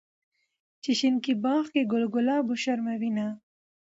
[0.83, 3.27] چې شينکي باغ کې ګل ګلاب وشرمووينه